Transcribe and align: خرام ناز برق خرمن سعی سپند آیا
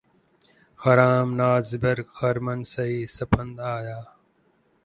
خرام 0.75 1.35
ناز 1.35 1.75
برق 1.75 2.07
خرمن 2.07 2.63
سعی 2.63 3.07
سپند 3.07 3.59
آیا 3.59 4.07